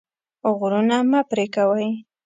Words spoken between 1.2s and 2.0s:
پرې کوئ.